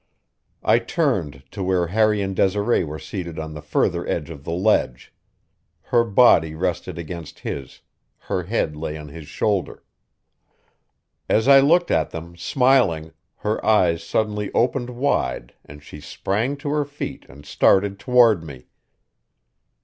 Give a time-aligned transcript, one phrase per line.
[0.63, 4.51] I turned to where Harry and Desiree were seated on the further edge of the
[4.51, 5.13] ledge.
[5.79, 7.81] Her body rested against his;
[8.17, 9.83] her head lay on his shoulder.
[11.29, 16.69] As I looked at them, smiling, her eyes suddenly opened wide and she sprang to
[16.69, 18.69] her feet and started toward me.